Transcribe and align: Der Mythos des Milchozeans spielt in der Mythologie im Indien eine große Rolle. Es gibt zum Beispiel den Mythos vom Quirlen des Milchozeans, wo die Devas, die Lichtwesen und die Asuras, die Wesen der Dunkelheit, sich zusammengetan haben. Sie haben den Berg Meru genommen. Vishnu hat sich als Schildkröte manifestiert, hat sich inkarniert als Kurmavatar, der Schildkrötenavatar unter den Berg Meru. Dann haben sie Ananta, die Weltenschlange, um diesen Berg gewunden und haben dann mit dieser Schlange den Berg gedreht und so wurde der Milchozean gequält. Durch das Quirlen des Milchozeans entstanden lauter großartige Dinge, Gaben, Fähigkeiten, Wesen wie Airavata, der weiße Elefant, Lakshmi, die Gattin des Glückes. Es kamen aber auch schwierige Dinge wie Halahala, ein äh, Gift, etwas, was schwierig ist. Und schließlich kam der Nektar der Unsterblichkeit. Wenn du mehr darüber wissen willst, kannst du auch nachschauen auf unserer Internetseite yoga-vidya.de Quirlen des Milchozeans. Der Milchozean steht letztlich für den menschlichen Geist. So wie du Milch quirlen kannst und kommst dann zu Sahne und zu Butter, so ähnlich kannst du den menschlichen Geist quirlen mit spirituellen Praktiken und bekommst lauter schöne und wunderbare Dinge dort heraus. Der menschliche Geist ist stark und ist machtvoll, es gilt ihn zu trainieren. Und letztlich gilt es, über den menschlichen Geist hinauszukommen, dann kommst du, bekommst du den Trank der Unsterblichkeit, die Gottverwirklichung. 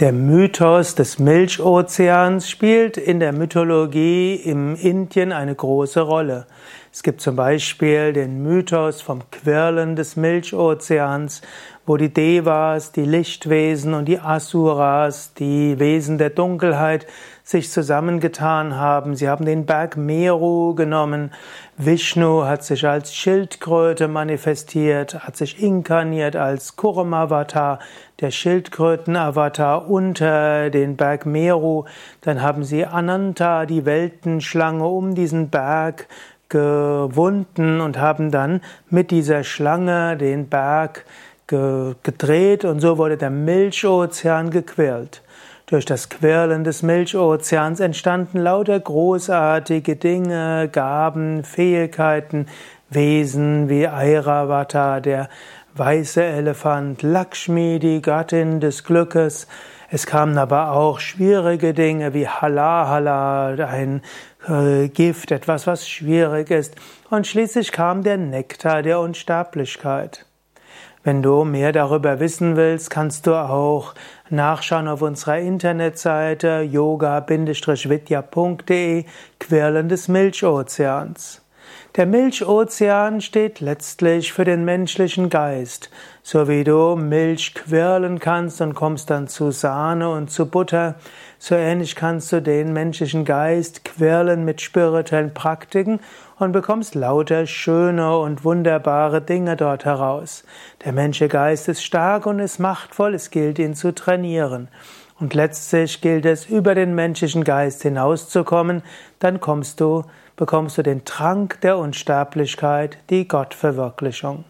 Der 0.00 0.10
Mythos 0.10 0.96
des 0.96 1.20
Milchozeans 1.20 2.50
spielt 2.50 2.96
in 2.96 3.20
der 3.20 3.32
Mythologie 3.32 4.34
im 4.34 4.74
Indien 4.74 5.30
eine 5.30 5.54
große 5.54 6.00
Rolle. 6.00 6.48
Es 6.94 7.02
gibt 7.02 7.20
zum 7.20 7.34
Beispiel 7.34 8.12
den 8.12 8.44
Mythos 8.44 9.02
vom 9.02 9.28
Quirlen 9.32 9.96
des 9.96 10.14
Milchozeans, 10.14 11.42
wo 11.86 11.96
die 11.96 12.14
Devas, 12.14 12.92
die 12.92 13.04
Lichtwesen 13.04 13.94
und 13.94 14.04
die 14.04 14.20
Asuras, 14.20 15.34
die 15.34 15.80
Wesen 15.80 16.18
der 16.18 16.30
Dunkelheit, 16.30 17.08
sich 17.42 17.70
zusammengetan 17.72 18.76
haben. 18.76 19.16
Sie 19.16 19.28
haben 19.28 19.44
den 19.44 19.66
Berg 19.66 19.96
Meru 19.96 20.74
genommen. 20.76 21.32
Vishnu 21.76 22.44
hat 22.44 22.64
sich 22.64 22.86
als 22.86 23.14
Schildkröte 23.14 24.06
manifestiert, 24.06 25.26
hat 25.26 25.36
sich 25.36 25.60
inkarniert 25.60 26.36
als 26.36 26.76
Kurmavatar, 26.76 27.80
der 28.20 28.30
Schildkrötenavatar 28.30 29.90
unter 29.90 30.70
den 30.70 30.96
Berg 30.96 31.26
Meru. 31.26 31.84
Dann 32.20 32.40
haben 32.40 32.62
sie 32.62 32.86
Ananta, 32.86 33.66
die 33.66 33.84
Weltenschlange, 33.84 34.86
um 34.86 35.16
diesen 35.16 35.50
Berg 35.50 36.06
gewunden 36.54 37.80
und 37.80 37.98
haben 37.98 38.30
dann 38.30 38.60
mit 38.88 39.10
dieser 39.10 39.42
Schlange 39.42 40.16
den 40.16 40.48
Berg 40.48 41.04
gedreht 41.48 42.64
und 42.64 42.78
so 42.78 42.96
wurde 42.96 43.16
der 43.16 43.30
Milchozean 43.30 44.50
gequält. 44.50 45.22
Durch 45.66 45.84
das 45.84 46.08
Quirlen 46.08 46.62
des 46.62 46.82
Milchozeans 46.82 47.80
entstanden 47.80 48.38
lauter 48.38 48.78
großartige 48.78 49.96
Dinge, 49.96 50.68
Gaben, 50.70 51.42
Fähigkeiten, 51.42 52.46
Wesen 52.88 53.68
wie 53.68 53.88
Airavata, 53.88 55.00
der 55.00 55.28
weiße 55.76 56.22
Elefant, 56.22 57.02
Lakshmi, 57.02 57.78
die 57.80 58.00
Gattin 58.00 58.60
des 58.60 58.84
Glückes. 58.84 59.48
Es 59.90 60.06
kamen 60.06 60.38
aber 60.38 60.70
auch 60.72 61.00
schwierige 61.00 61.74
Dinge 61.74 62.14
wie 62.14 62.28
Halahala, 62.28 63.54
ein 63.66 64.02
äh, 64.48 64.88
Gift, 64.88 65.30
etwas, 65.32 65.66
was 65.66 65.88
schwierig 65.88 66.50
ist. 66.50 66.76
Und 67.10 67.26
schließlich 67.26 67.72
kam 67.72 68.02
der 68.04 68.16
Nektar 68.16 68.82
der 68.82 69.00
Unsterblichkeit. 69.00 70.26
Wenn 71.02 71.22
du 71.22 71.44
mehr 71.44 71.72
darüber 71.72 72.18
wissen 72.18 72.56
willst, 72.56 72.88
kannst 72.88 73.26
du 73.26 73.34
auch 73.34 73.94
nachschauen 74.30 74.88
auf 74.88 75.02
unserer 75.02 75.38
Internetseite 75.38 76.62
yoga-vidya.de 76.62 77.34
Quirlen 79.38 79.88
des 79.90 80.08
Milchozeans. 80.08 81.43
Der 81.96 82.06
Milchozean 82.06 83.20
steht 83.20 83.60
letztlich 83.60 84.32
für 84.32 84.44
den 84.44 84.64
menschlichen 84.64 85.30
Geist. 85.30 85.90
So 86.22 86.48
wie 86.48 86.64
du 86.64 86.96
Milch 86.96 87.54
quirlen 87.54 88.18
kannst 88.18 88.60
und 88.60 88.74
kommst 88.74 89.10
dann 89.10 89.28
zu 89.28 89.50
Sahne 89.50 90.08
und 90.08 90.30
zu 90.30 90.46
Butter, 90.46 90.96
so 91.38 91.54
ähnlich 91.54 91.94
kannst 91.94 92.32
du 92.32 92.40
den 92.40 92.72
menschlichen 92.72 93.24
Geist 93.24 93.84
quirlen 93.84 94.44
mit 94.44 94.60
spirituellen 94.60 95.34
Praktiken 95.34 96.00
und 96.38 96.52
bekommst 96.52 96.94
lauter 96.94 97.46
schöne 97.46 98.18
und 98.18 98.44
wunderbare 98.44 99.20
Dinge 99.20 99.56
dort 99.56 99.84
heraus. 99.84 100.44
Der 100.84 100.92
menschliche 100.92 101.28
Geist 101.28 101.68
ist 101.68 101.84
stark 101.84 102.26
und 102.26 102.38
ist 102.40 102.58
machtvoll, 102.58 103.14
es 103.14 103.30
gilt 103.30 103.58
ihn 103.58 103.74
zu 103.74 103.94
trainieren. 103.94 104.68
Und 105.18 105.34
letztlich 105.34 106.00
gilt 106.00 106.26
es, 106.26 106.46
über 106.46 106.74
den 106.74 106.94
menschlichen 106.94 107.44
Geist 107.44 107.82
hinauszukommen, 107.82 108.82
dann 109.20 109.40
kommst 109.40 109.80
du, 109.80 110.04
bekommst 110.36 110.76
du 110.78 110.82
den 110.82 111.04
Trank 111.04 111.60
der 111.60 111.78
Unsterblichkeit, 111.78 112.98
die 113.10 113.28
Gottverwirklichung. 113.28 114.44